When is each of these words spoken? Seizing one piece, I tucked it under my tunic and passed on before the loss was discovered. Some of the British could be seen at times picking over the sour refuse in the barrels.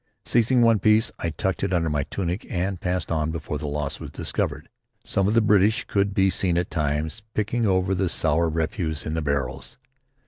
Seizing 0.25 0.63
one 0.63 0.79
piece, 0.79 1.11
I 1.19 1.29
tucked 1.29 1.63
it 1.63 1.71
under 1.71 1.87
my 1.87 2.01
tunic 2.09 2.43
and 2.49 2.81
passed 2.81 3.11
on 3.11 3.29
before 3.29 3.59
the 3.59 3.67
loss 3.67 3.99
was 3.99 4.09
discovered. 4.09 4.67
Some 5.05 5.27
of 5.27 5.35
the 5.35 5.41
British 5.41 5.83
could 5.85 6.15
be 6.15 6.31
seen 6.31 6.57
at 6.57 6.71
times 6.71 7.21
picking 7.35 7.67
over 7.67 7.93
the 7.93 8.09
sour 8.09 8.49
refuse 8.49 9.05
in 9.05 9.13
the 9.13 9.21
barrels. 9.21 9.77